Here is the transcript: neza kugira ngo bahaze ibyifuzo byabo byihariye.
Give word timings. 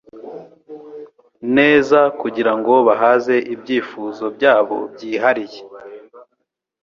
neza 1.55 1.99
kugira 2.19 2.51
ngo 2.59 2.73
bahaze 2.87 3.35
ibyifuzo 3.53 4.23
byabo 4.35 4.77
byihariye. 4.93 5.59